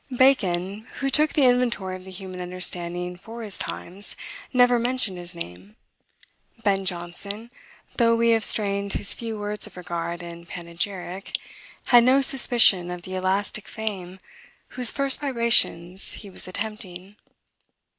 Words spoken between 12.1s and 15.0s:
suspicion of the elastic fame whose